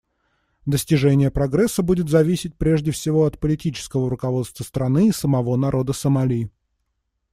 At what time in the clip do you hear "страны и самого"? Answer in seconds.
4.63-5.55